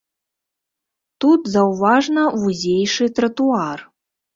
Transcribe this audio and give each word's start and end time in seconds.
Тут 1.27 1.51
заўважна 1.57 2.21
вузейшы 2.41 3.15
тратуар. 3.17 3.91